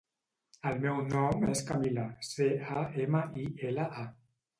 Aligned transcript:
El 0.69 0.77
meu 0.85 1.01
nom 1.09 1.43
és 1.55 1.61
Camila: 1.67 2.05
ce, 2.29 2.47
a, 2.79 2.87
ema, 3.05 3.21
i, 3.43 3.45
ela, 3.73 3.87
a. 4.05 4.07